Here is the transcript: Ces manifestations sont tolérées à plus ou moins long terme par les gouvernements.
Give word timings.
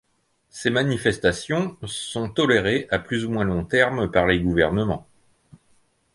Ces 0.49 0.71
manifestations 0.71 1.77
sont 1.85 2.27
tolérées 2.31 2.87
à 2.89 2.97
plus 2.97 3.23
ou 3.23 3.29
moins 3.29 3.43
long 3.43 3.63
terme 3.65 4.09
par 4.09 4.25
les 4.25 4.39
gouvernements. 4.39 5.05